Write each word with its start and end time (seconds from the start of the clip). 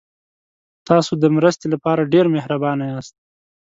تاسو 0.87 1.11
د 1.21 1.25
مرستې 1.35 1.65
لپاره 1.73 2.09
ډېر 2.13 2.25
مهربانه 2.35 2.83
یاست. 2.91 3.15